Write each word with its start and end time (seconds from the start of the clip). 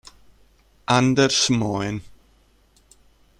Anders 0.87 1.49
Moen 1.53 2.01